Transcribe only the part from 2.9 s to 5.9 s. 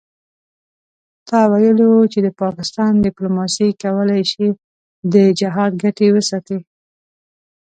دیپلوماسي کولای شي د جهاد